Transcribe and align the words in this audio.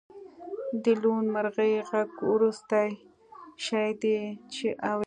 د 0.83 0.85
لوون 1.01 1.25
مرغۍ 1.33 1.73
غږ 1.89 2.11
وروستی 2.33 2.87
شی 3.65 3.89
دی 4.01 4.19
چې 4.53 4.67
اورئ 4.89 4.99